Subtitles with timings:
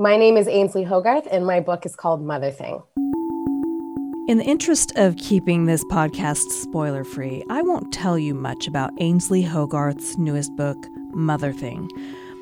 [0.00, 2.82] My name is Ainslie Hogarth, and my book is called Motherthing.
[4.28, 8.94] In the interest of keeping this podcast spoiler free, I won't tell you much about
[8.96, 10.78] Ainslie Hogarth's newest book,
[11.12, 11.86] Motherthing.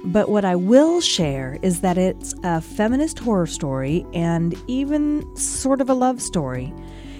[0.04, 5.81] But what I will share is that it's a feminist horror story and even sort
[5.81, 6.72] of a love story.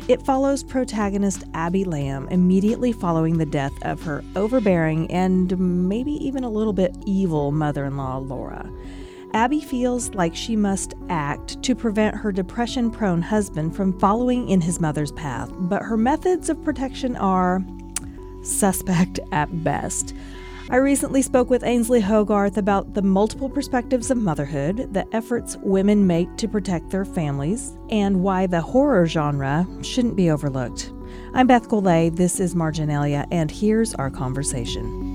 [0.07, 5.59] It follows protagonist Abby Lamb immediately following the death of her overbearing and
[5.89, 8.71] maybe even a little bit evil mother in law, Laura.
[9.35, 14.61] Abby feels like she must act to prevent her depression prone husband from following in
[14.61, 17.63] his mother's path, but her methods of protection are
[18.43, 20.15] suspect at best.
[20.71, 26.07] I recently spoke with Ainslie Hogarth about the multiple perspectives of motherhood, the efforts women
[26.07, 30.93] make to protect their families, and why the horror genre shouldn't be overlooked.
[31.33, 35.08] I'm Beth Golay, this is Marginalia, and here's our conversation.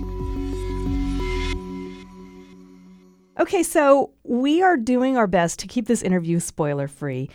[3.39, 7.29] Okay, so we are doing our best to keep this interview spoiler free.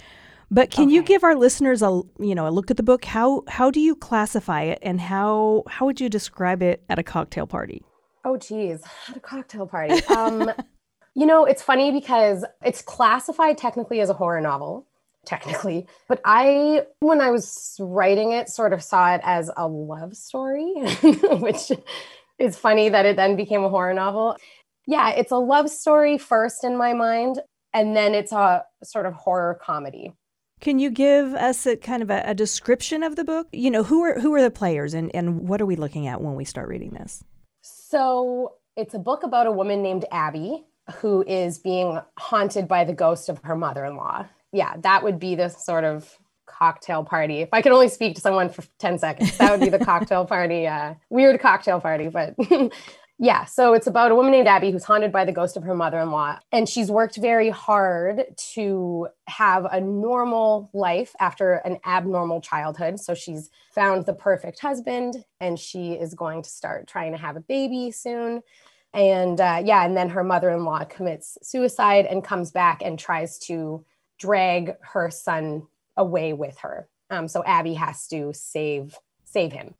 [0.51, 0.95] But can okay.
[0.95, 3.05] you give our listeners a you know a look at the book?
[3.05, 7.03] How how do you classify it, and how how would you describe it at a
[7.03, 7.85] cocktail party?
[8.25, 10.03] Oh, geez, at a cocktail party.
[10.07, 10.51] Um,
[11.15, 14.87] you know, it's funny because it's classified technically as a horror novel,
[15.25, 20.17] technically, but I, when I was writing it, sort of saw it as a love
[20.17, 21.73] story, which
[22.39, 24.37] is funny that it then became a horror novel
[24.89, 27.41] yeah, it's a love story first in my mind,
[27.75, 30.15] and then it's a sort of horror comedy.
[30.61, 33.49] Can you give us a kind of a, a, description of the book?
[33.53, 36.23] You know, who are who are the players and, and what are we looking at
[36.23, 37.23] when we start reading this?
[37.61, 40.65] So it's a book about a woman named Abby
[40.97, 44.27] who is being haunted by the ghost of her mother-in-law.
[44.53, 47.41] Yeah, that would be the sort of cocktail party.
[47.41, 50.25] If I could only speak to someone for 10 seconds, that would be the cocktail
[50.25, 52.09] party, uh, weird cocktail party.
[52.09, 52.35] But
[53.21, 55.75] Yeah, so it's about a woman named Abby who's haunted by the ghost of her
[55.75, 56.39] mother in law.
[56.53, 58.25] And she's worked very hard
[58.55, 63.01] to have a normal life after an abnormal childhood.
[63.01, 67.35] So she's found the perfect husband and she is going to start trying to have
[67.35, 68.43] a baby soon.
[68.95, 72.99] And uh, yeah, and then her mother in law commits suicide and comes back and
[72.99, 73.85] tries to
[74.21, 76.89] drag her son away with her.
[77.11, 79.75] Um, so Abby has to save save him.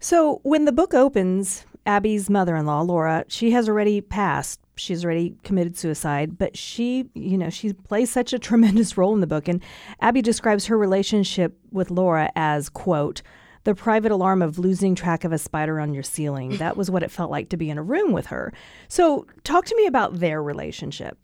[0.00, 4.60] So when the book opens, Abby's mother in law, Laura, she has already passed.
[4.76, 9.20] She's already committed suicide, but she, you know, she plays such a tremendous role in
[9.20, 9.48] the book.
[9.48, 9.62] And
[10.00, 13.22] Abby describes her relationship with Laura as, quote,
[13.64, 16.56] the private alarm of losing track of a spider on your ceiling.
[16.62, 18.52] That was what it felt like to be in a room with her.
[18.88, 21.18] So, talk to me about their relationship.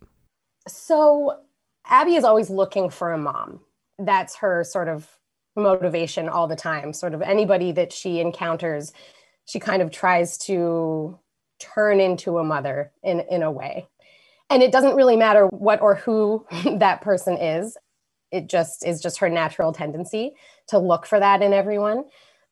[0.67, 1.39] So,
[1.87, 3.61] Abby is always looking for a mom.
[3.99, 5.09] That's her sort of
[5.55, 6.93] motivation all the time.
[6.93, 8.93] Sort of anybody that she encounters
[9.49, 11.19] she kind of tries to
[11.59, 13.89] turn into a mother in in a way.
[14.51, 16.47] And it doesn't really matter what or who
[16.79, 17.77] that person is.
[18.31, 20.33] It just is just her natural tendency
[20.69, 22.05] to look for that in everyone.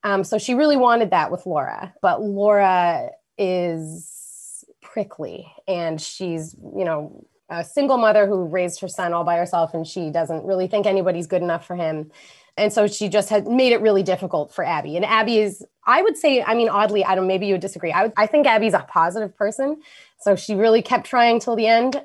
[0.02, 6.84] Um, so she really wanted that with laura but laura is prickly and she's you
[6.84, 10.68] know a single mother who raised her son all by herself and she doesn't really
[10.68, 12.10] think anybody's good enough for him
[12.56, 14.96] and so she just had made it really difficult for Abby.
[14.96, 17.92] And Abby is, I would say, I mean, oddly, I don't, maybe you would disagree.
[17.92, 19.82] I, would, I think Abby's a positive person.
[20.20, 22.02] So she really kept trying till the end.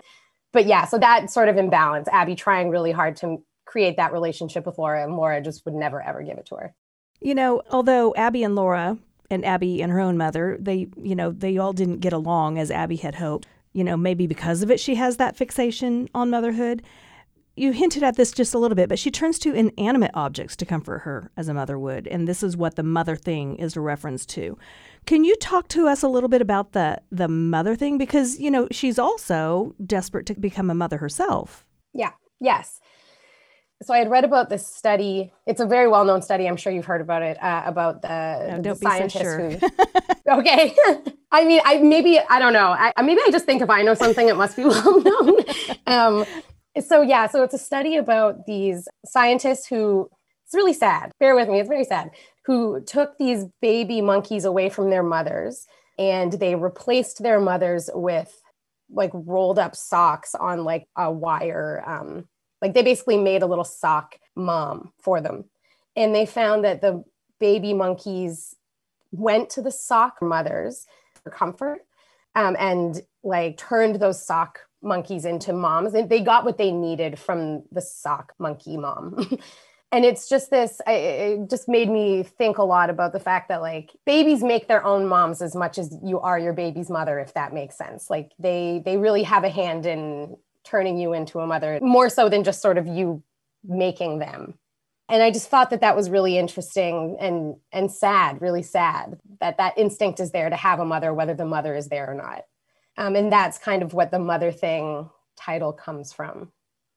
[0.52, 4.66] But yeah, so that sort of imbalance, Abby trying really hard to create that relationship
[4.66, 6.76] with Laura, and Laura just would never, ever give it to her.
[7.22, 8.98] You know, although Abby and Laura
[9.30, 12.70] and Abby and her own mother, they, you know, they all didn't get along as
[12.70, 13.48] Abby had hoped.
[13.72, 16.84] You know, maybe because of it, she has that fixation on motherhood
[17.62, 20.66] you hinted at this just a little bit, but she turns to inanimate objects to
[20.66, 23.82] comfort her as a mother would, and this is what the mother thing is a
[23.82, 24.58] reference to.
[25.06, 28.52] Can you talk to us a little bit about the the mother thing because you
[28.52, 31.66] know she's also desperate to become a mother herself.
[31.94, 32.12] Yeah.
[32.40, 32.80] Yes.
[33.84, 35.34] So I had read about this study.
[35.48, 36.48] It's a very well known study.
[36.48, 39.50] I'm sure you've heard about it uh, about the, no, the scientists so sure.
[39.50, 39.68] who.
[40.40, 40.76] okay.
[41.32, 42.76] I mean, I maybe I don't know.
[42.78, 45.40] I, maybe I just think if I know something, it must be well known.
[45.88, 46.26] Um,
[46.80, 50.10] so yeah, so it's a study about these scientists who
[50.46, 51.12] it's really sad.
[51.20, 52.12] Bear with me, it's very sad.
[52.46, 55.66] Who took these baby monkeys away from their mothers
[55.98, 58.42] and they replaced their mothers with
[58.90, 62.26] like rolled up socks on like a wire um
[62.62, 65.46] like they basically made a little sock mom for them.
[65.96, 67.04] And they found that the
[67.40, 68.56] baby monkeys
[69.12, 70.86] went to the sock mothers
[71.24, 71.80] for comfort
[72.36, 77.20] um, and like turned those sock monkeys into moms and they got what they needed
[77.20, 79.38] from the sock monkey mom.
[79.94, 83.62] And it's just this it just made me think a lot about the fact that
[83.62, 87.34] like babies make their own moms as much as you are your baby's mother if
[87.34, 88.10] that makes sense.
[88.10, 92.30] Like they they really have a hand in turning you into a mother more so
[92.30, 93.22] than just sort of you
[93.66, 94.54] making them.
[95.10, 99.58] And i just thought that that was really interesting and and sad really sad that
[99.58, 102.44] that instinct is there to have a mother whether the mother is there or not
[103.02, 106.52] um, and that's kind of what the mother thing title comes from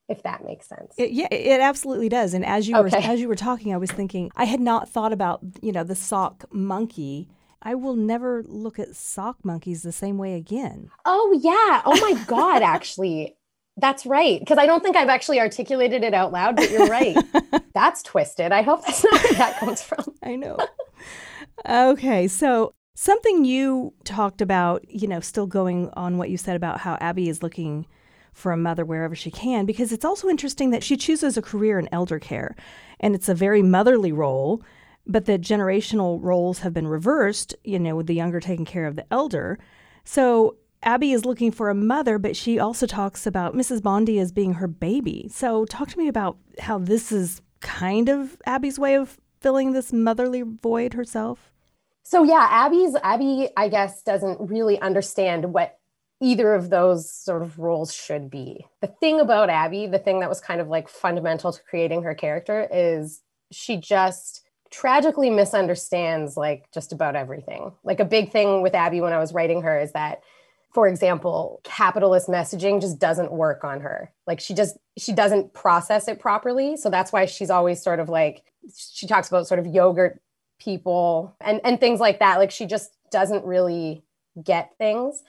[0.09, 0.95] if that makes sense.
[0.99, 2.35] It, yeah, it absolutely does.
[2.35, 2.97] And as you okay.
[2.99, 5.85] were as you were talking, I was thinking I had not thought about you know
[5.85, 7.29] the sock monkey.
[7.63, 10.91] I will never look at sock monkeys the same way again.
[11.07, 11.81] Oh yeah.
[11.87, 12.63] Oh my god.
[12.63, 13.37] Actually,
[13.79, 14.39] that's right.
[14.39, 17.17] Because I don't think I've actually articulated it out loud, but you're right.
[17.75, 18.53] that's twisted.
[18.53, 20.05] I hope that's not where that comes from.
[20.23, 20.59] I know.
[21.67, 22.29] Okay.
[22.29, 26.95] So, something you talked about, you know, still going on what you said about how
[27.01, 27.87] Abby is looking
[28.33, 31.79] for a mother wherever she can, because it's also interesting that she chooses a career
[31.79, 32.57] in elder care.
[33.01, 34.63] And it's a very motherly role,
[35.07, 38.97] but the generational roles have been reversed, you know, with the younger taking care of
[38.97, 39.59] the elder.
[40.05, 43.83] So Abby is looking for a mother, but she also talks about Mrs.
[43.83, 45.29] Bondy as being her baby.
[45.33, 49.95] So, talk to me about how this is kind of Abby's way of filling this
[49.95, 51.54] motherly void herself.
[52.05, 55.79] So, yeah, Abby's Abby, I guess, doesn't really understand what
[56.21, 58.67] either of those sort of roles should be.
[58.81, 62.15] The thing about Abby, the thing that was kind of like fundamental to creating her
[62.15, 67.73] character, is she just tragically misunderstands like just about everything.
[67.85, 70.23] Like a big thing with Abby when I was writing her is that
[70.75, 74.13] for example, capitalist messaging just doesn't work on her.
[74.27, 76.77] Like she just she doesn't process it properly.
[76.77, 78.43] So that's why she's always sort of like
[78.77, 80.21] she talks about sort of yogurt
[80.59, 82.39] people and and things like that.
[82.39, 84.05] Like she just doesn't really
[84.43, 85.23] get things.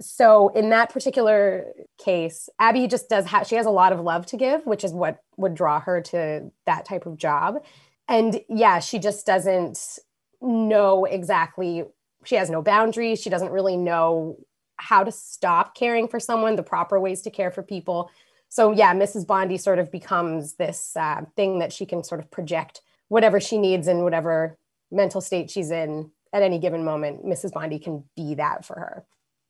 [0.00, 1.66] So in that particular
[1.98, 4.92] case, Abby just does have she has a lot of love to give, which is
[4.92, 7.62] what would draw her to that type of job.
[8.08, 9.98] And yeah, she just doesn't
[10.40, 11.84] know exactly
[12.24, 13.20] she has no boundaries.
[13.20, 14.38] She doesn't really know
[14.76, 18.10] how to stop caring for someone, the proper ways to care for people.
[18.48, 19.26] So yeah, Mrs.
[19.26, 23.58] Bondy sort of becomes this uh, thing that she can sort of project whatever she
[23.58, 24.56] needs and whatever
[24.92, 27.24] mental state she's in at any given moment.
[27.24, 27.52] Mrs.
[27.52, 29.04] Bondi can be that for her.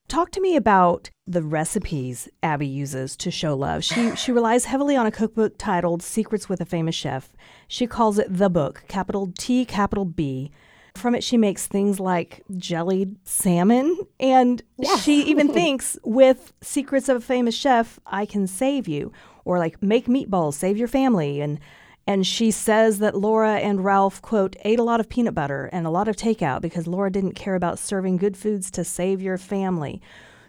[0.09, 3.83] Talk to me about the recipes Abby uses to show love.
[3.83, 7.33] She she relies heavily on a cookbook titled Secrets with a Famous Chef.
[7.69, 10.51] She calls it the book, capital T, capital B.
[10.97, 13.97] From it, she makes things like jellied salmon.
[14.21, 15.03] And yes.
[15.03, 19.13] she even thinks with Secrets of a Famous Chef, I can save you.
[19.45, 21.41] Or like make meatballs, save your family.
[21.41, 21.59] And
[22.07, 25.87] and she says that Laura and Ralph, quote, ate a lot of peanut butter and
[25.87, 29.39] a lot of takeout because Laura didn't care about serving good foods to save your
[29.39, 30.01] family.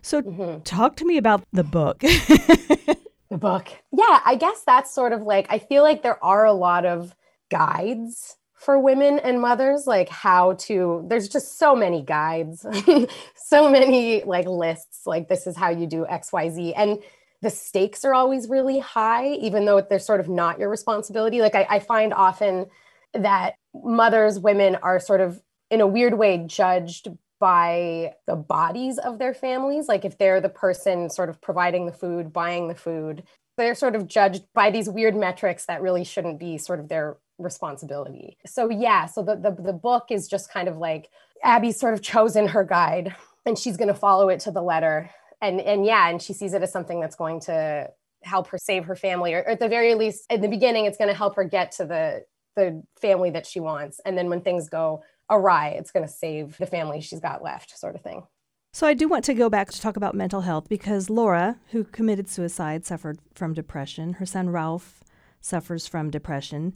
[0.01, 0.61] So, mm-hmm.
[0.61, 1.99] talk to me about the book.
[1.99, 2.97] the
[3.29, 3.69] book.
[3.91, 7.15] Yeah, I guess that's sort of like, I feel like there are a lot of
[7.49, 12.65] guides for women and mothers like how to there's just so many guides
[13.35, 16.97] so many like lists like this is how you do xyz and
[17.43, 21.55] the stakes are always really high even though they're sort of not your responsibility like
[21.55, 22.67] I, I find often
[23.13, 27.09] that mothers women are sort of in a weird way judged
[27.39, 31.91] by the bodies of their families like if they're the person sort of providing the
[31.91, 33.23] food buying the food
[33.57, 37.17] they're sort of judged by these weird metrics that really shouldn't be sort of their
[37.37, 38.37] responsibility.
[38.45, 41.09] So yeah, so the, the the book is just kind of like
[41.43, 45.09] Abby's sort of chosen her guide and she's going to follow it to the letter.
[45.43, 47.89] And and yeah, and she sees it as something that's going to
[48.23, 50.97] help her save her family or, or at the very least in the beginning it's
[50.97, 52.23] going to help her get to the
[52.55, 56.57] the family that she wants and then when things go awry it's going to save
[56.57, 58.23] the family she's got left sort of thing.
[58.71, 61.83] So I do want to go back to talk about mental health because Laura, who
[61.83, 64.13] committed suicide, suffered from depression.
[64.13, 65.03] Her son Ralph
[65.41, 66.73] suffers from depression.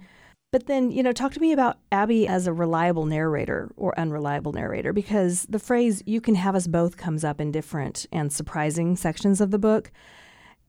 [0.58, 4.54] But then, you know, talk to me about Abby as a reliable narrator or unreliable
[4.54, 8.96] narrator, because the phrase you can have us both comes up in different and surprising
[8.96, 9.92] sections of the book.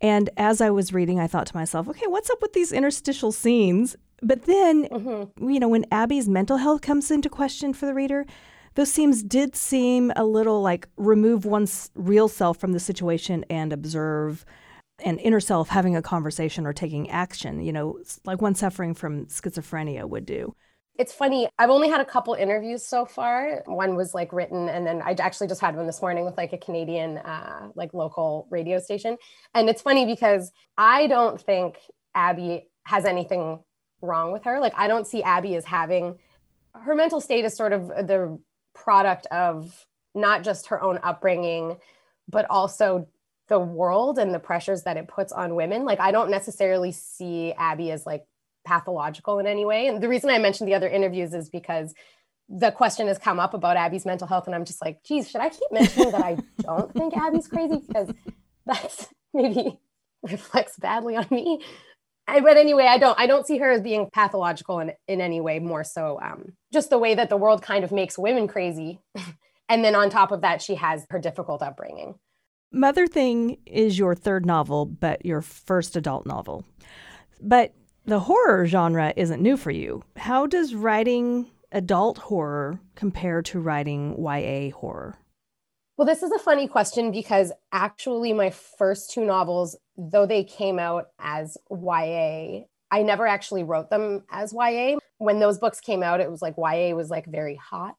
[0.02, 3.32] And as I was reading, I thought to myself, okay, what's up with these interstitial
[3.32, 3.96] scenes?
[4.20, 5.48] But then, mm-hmm.
[5.48, 8.26] you know, when Abby's mental health comes into question for the reader,
[8.74, 13.72] those scenes did seem a little like remove one's real self from the situation and
[13.72, 14.44] observe
[15.04, 19.26] an inner self having a conversation or taking action, you know, like one suffering from
[19.26, 20.54] schizophrenia would do.
[20.98, 21.48] It's funny.
[21.58, 23.62] I've only had a couple interviews so far.
[23.66, 26.52] One was like written, and then I actually just had one this morning with like
[26.52, 29.16] a Canadian, uh, like local radio station.
[29.54, 31.76] And it's funny because I don't think
[32.16, 33.60] Abby has anything
[34.02, 34.58] wrong with her.
[34.58, 36.18] Like, I don't see Abby as having
[36.74, 38.38] her mental state is sort of the
[38.74, 41.76] product of not just her own upbringing,
[42.28, 43.06] but also
[43.48, 45.84] the world and the pressures that it puts on women.
[45.84, 48.24] Like, I don't necessarily see Abby as like
[48.66, 49.86] pathological in any way.
[49.86, 51.94] And the reason I mentioned the other interviews is because
[52.48, 54.46] the question has come up about Abby's mental health.
[54.46, 57.82] And I'm just like, geez, should I keep mentioning that I don't think Abby's crazy?
[57.86, 58.12] Because
[58.66, 59.78] that's maybe
[60.22, 61.62] reflects badly on me.
[62.26, 65.40] I, but anyway, I don't I don't see her as being pathological in, in any
[65.40, 69.00] way, more so um, just the way that the world kind of makes women crazy.
[69.68, 72.16] and then on top of that, she has her difficult upbringing.
[72.74, 76.64] Motherthing is your third novel, but your first adult novel.
[77.40, 77.72] But
[78.04, 80.02] the horror genre isn't new for you.
[80.16, 85.16] How does writing adult horror compare to writing YA horror?
[85.96, 90.78] Well, this is a funny question because actually, my first two novels, though they came
[90.78, 94.98] out as YA, I never actually wrote them as YA.
[95.16, 97.96] When those books came out, it was like YA was like very hot.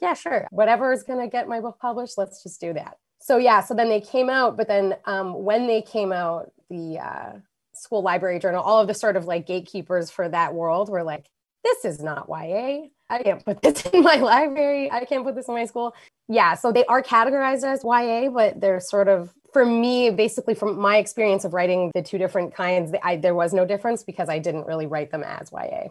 [0.00, 0.46] Yeah, sure.
[0.50, 2.98] Whatever is going to get my book published, let's just do that.
[3.22, 4.56] So, yeah, so then they came out.
[4.56, 7.32] But then um, when they came out, the uh,
[7.72, 11.26] school library journal, all of the sort of like gatekeepers for that world were like,
[11.62, 12.86] this is not YA.
[13.08, 14.90] I can't put this in my library.
[14.90, 15.94] I can't put this in my school.
[16.28, 20.78] Yeah, so they are categorized as YA, but they're sort of for me, basically from
[20.78, 24.38] my experience of writing the two different kinds, I, there was no difference because I
[24.38, 25.88] didn't really write them as YA.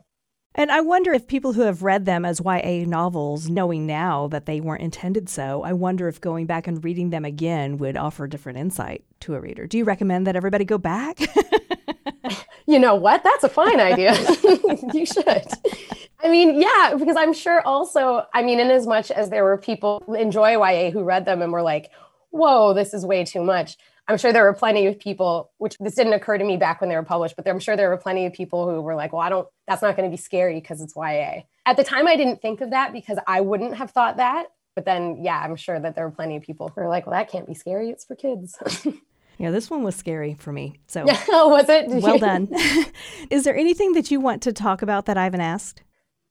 [0.53, 4.45] And I wonder if people who have read them as YA novels, knowing now that
[4.45, 8.27] they weren't intended so, I wonder if going back and reading them again would offer
[8.27, 9.65] different insight to a reader.
[9.65, 11.19] Do you recommend that everybody go back?
[12.67, 13.23] you know what?
[13.23, 14.13] That's a fine idea.
[14.93, 15.47] you should.
[16.23, 19.57] I mean, yeah, because I'm sure also, I mean, in as much as there were
[19.57, 21.91] people enjoy YA who read them and were like,
[22.31, 23.77] whoa, this is way too much.
[24.07, 26.89] I'm sure there were plenty of people, which this didn't occur to me back when
[26.89, 29.21] they were published, but I'm sure there were plenty of people who were like, well,
[29.21, 31.41] I don't, that's not going to be scary because it's YA.
[31.65, 34.47] At the time, I didn't think of that because I wouldn't have thought that.
[34.75, 37.17] But then, yeah, I'm sure that there were plenty of people who were like, well,
[37.17, 37.89] that can't be scary.
[37.89, 38.57] It's for kids.
[39.41, 40.79] Yeah, this one was scary for me.
[40.85, 41.87] So, oh, was it?
[42.03, 42.47] well done.
[43.31, 45.81] Is there anything that you want to talk about that I haven't asked?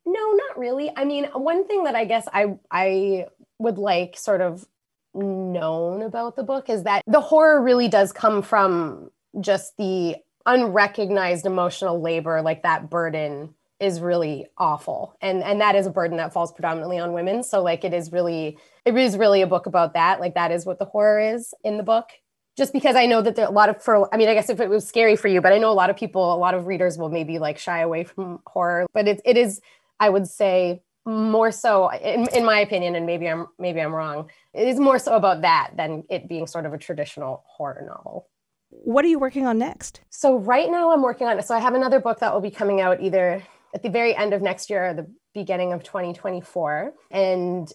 [0.06, 0.92] No, not really.
[0.96, 3.26] I mean, one thing that I guess I I
[3.58, 4.64] would like sort of
[5.14, 11.46] known about the book is that the horror really does come from just the unrecognized
[11.46, 15.16] emotional labor, like that burden is really awful.
[15.20, 17.42] And and that is a burden that falls predominantly on women.
[17.42, 20.20] So like it is really it is really a book about that.
[20.20, 22.10] Like that is what the horror is in the book.
[22.56, 24.50] Just because I know that there are a lot of for I mean I guess
[24.50, 26.54] if it was scary for you, but I know a lot of people, a lot
[26.54, 28.86] of readers will maybe like shy away from horror.
[28.92, 29.60] But it it is,
[29.98, 34.30] I would say, more so in, in my opinion, and maybe I'm maybe I'm wrong.
[34.54, 38.28] It is more so about that than it being sort of a traditional horror novel.
[38.70, 40.00] What are you working on next?
[40.10, 41.44] So right now I'm working on it.
[41.44, 43.42] So I have another book that will be coming out either
[43.74, 46.92] at the very end of next year or the beginning of 2024.
[47.10, 47.70] And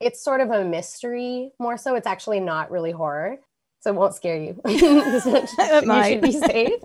[0.00, 1.94] it's sort of a mystery more so.
[1.94, 3.38] It's actually not really horror
[3.84, 4.58] so it won't scare you.
[4.66, 6.80] you should be safe.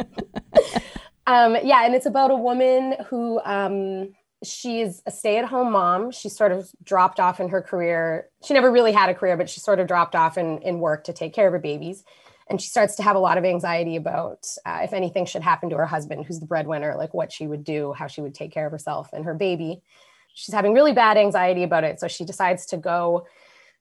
[1.28, 4.10] um, yeah, and it's about a woman who um,
[4.44, 6.12] she's a stay-at-home mom.
[6.12, 8.30] She sort of dropped off in her career.
[8.44, 11.04] She never really had a career, but she sort of dropped off in, in work
[11.06, 12.04] to take care of her babies.
[12.50, 15.70] And she starts to have a lot of anxiety about uh, if anything should happen
[15.70, 18.52] to her husband, who's the breadwinner, like what she would do, how she would take
[18.52, 19.82] care of herself and her baby.
[20.34, 22.00] She's having really bad anxiety about it.
[22.00, 23.28] So she decides to go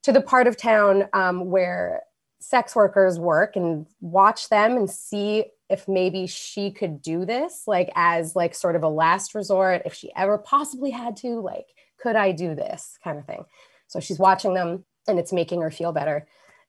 [0.02, 2.02] to the part of town um, where
[2.40, 7.90] sex workers work and watch them and see if maybe she could do this like
[7.94, 11.66] as like sort of a last resort if she ever possibly had to like
[12.00, 13.44] could i do this kind of thing?
[13.88, 16.26] So she's watching them and it's making her feel better.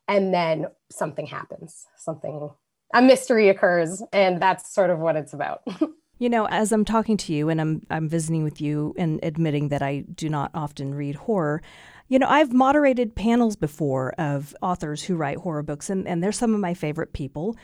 [0.08, 2.50] And then something happens something
[2.94, 5.62] a mystery occurs and that's sort of what it's about.
[6.22, 9.70] You know, as I'm talking to you and I'm I'm visiting with you and admitting
[9.70, 11.62] that I do not often read horror,
[12.10, 16.32] you know, I've moderated panels before of authors who write horror books, and, and they're
[16.32, 17.56] some of my favorite people.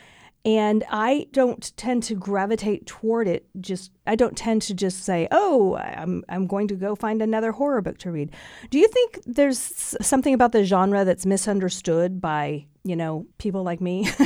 [0.44, 3.48] And I don't tend to gravitate toward it.
[3.60, 7.50] Just I don't tend to just say, "Oh, I'm I'm going to go find another
[7.50, 8.30] horror book to read."
[8.70, 9.58] Do you think there's
[10.00, 14.08] something about the genre that's misunderstood by you know people like me?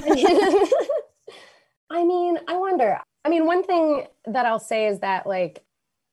[1.91, 2.99] I mean, I wonder.
[3.25, 5.65] I mean, one thing that I'll say is that like,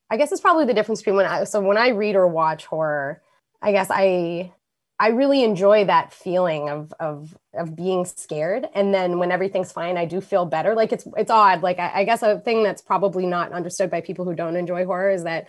[0.09, 2.65] I guess it's probably the difference between when I so when I read or watch
[2.65, 3.21] horror
[3.61, 4.53] I guess I
[4.99, 9.95] I really enjoy that feeling of of of being scared, and then when everything's fine,
[9.97, 10.73] I do feel better.
[10.73, 11.61] Like it's it's odd.
[11.61, 14.85] Like I, I, guess a thing that's probably not understood by people who don't enjoy
[14.85, 15.47] horror is that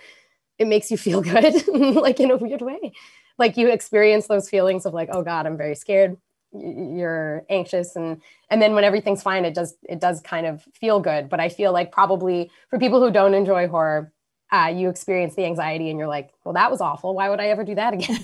[0.59, 2.93] it makes you feel good, like in a weird way.
[3.39, 6.19] Like you experience those feelings of like, oh God, I'm very scared.
[6.53, 11.01] You're anxious, and and then when everything's fine, it does it does kind of feel
[11.01, 11.31] good.
[11.31, 14.13] But I feel like probably for people who don't enjoy horror,
[14.51, 17.15] uh, you experience the anxiety and you're like, well, that was awful.
[17.15, 18.19] Why would I ever do that again?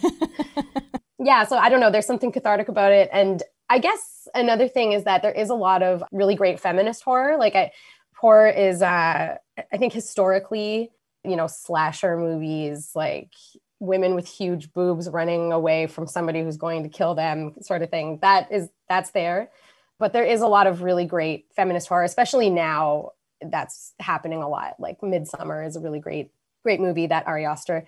[1.18, 1.44] yeah.
[1.44, 1.90] So I don't know.
[1.90, 3.10] There's something cathartic about it.
[3.12, 7.02] And I guess another thing is that there is a lot of really great feminist
[7.02, 7.36] horror.
[7.36, 7.72] Like I,
[8.16, 9.36] horror is, uh,
[9.72, 10.90] I think historically,
[11.24, 13.32] you know, slasher movies, like
[13.80, 17.90] women with huge boobs running away from somebody who's going to kill them sort of
[17.90, 18.18] thing.
[18.22, 19.50] That is, that's there.
[19.98, 23.10] But there is a lot of really great feminist horror, especially now
[23.50, 24.74] that's happening a lot.
[24.78, 26.30] Like Midsommar is a really great,
[26.62, 27.86] great movie that Ari Aster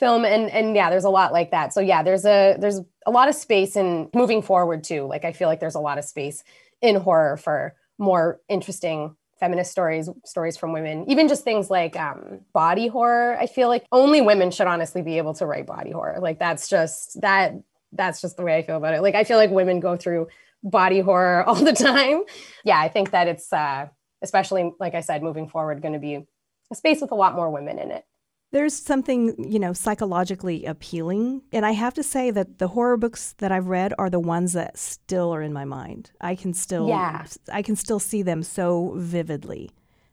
[0.00, 0.24] film.
[0.24, 1.72] And and yeah there's a lot like that.
[1.72, 5.06] So yeah there's a there's a lot of space in moving forward too.
[5.06, 6.42] Like i feel like there's a lot of space
[6.80, 11.04] in horror for more interesting feminist stories stories from women.
[11.08, 15.18] Even just things like um, body horror i feel like only women should honestly be
[15.18, 16.18] able to write body horror.
[16.20, 17.52] Like that's just that
[17.92, 19.02] that's just the way i feel about it.
[19.02, 20.28] Like i feel like women go through
[20.62, 22.22] body horror all the time.
[22.64, 23.88] Yeah i think that it's uh
[24.22, 26.26] especially like i said moving forward going to be
[26.70, 28.04] a space with a lot more women in it
[28.52, 31.42] there's something, you know, psychologically appealing.
[31.52, 34.54] And I have to say that the horror books that I've read are the ones
[34.54, 36.10] that still are in my mind.
[36.20, 37.26] I can still yeah.
[37.52, 39.70] I can still see them so vividly.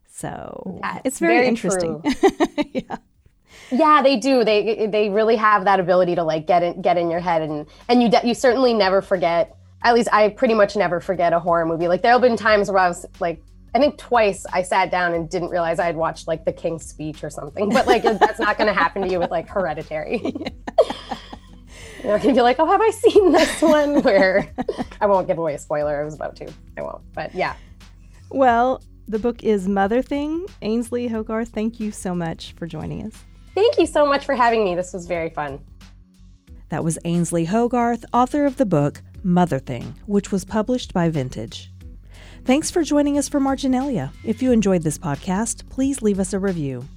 [0.07, 2.01] So That's it's very, very interesting.
[2.73, 2.97] yeah.
[3.71, 4.43] Yeah, they do.
[4.43, 7.65] They they really have that ability to like get in get in your head and
[7.89, 9.55] and you de- you certainly never forget.
[9.83, 11.87] At least I pretty much never forget a horror movie.
[11.87, 13.41] Like there'll been times where I was like
[13.75, 16.85] I think twice I sat down and didn't realize I had watched like The King's
[16.85, 17.69] Speech or something.
[17.69, 20.21] But like that's not going to happen to you with like Hereditary.
[20.23, 24.01] you know, you be like, oh, have I seen this one?
[24.01, 24.51] Where
[25.01, 26.01] I won't give away a spoiler.
[26.01, 26.51] I was about to.
[26.77, 27.01] I won't.
[27.13, 27.55] But yeah.
[28.29, 30.45] Well, the book is Mother Thing.
[30.61, 33.23] Ainslie Hogarth, thank you so much for joining us.
[33.55, 34.75] Thank you so much for having me.
[34.75, 35.59] This was very fun.
[36.69, 41.71] That was Ainslie Hogarth, author of the book Motherthing, which was published by Vintage.
[42.47, 44.13] Thanks for joining us for Marginalia.
[44.23, 46.87] If you enjoyed this podcast, please leave us a review.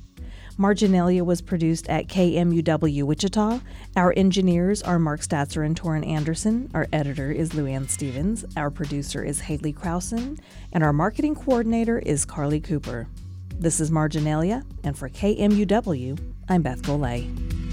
[0.56, 3.58] Marginalia was produced at KMUW Wichita.
[3.96, 6.70] Our engineers are Mark Statzer and Torin Anderson.
[6.72, 8.44] Our editor is Luann Stevens.
[8.56, 10.38] Our producer is Haley Krausen.
[10.72, 13.08] And our marketing coordinator is Carly Cooper.
[13.58, 16.16] This is Marginalia, and for KMUW,
[16.48, 17.69] I'm Beth Golay.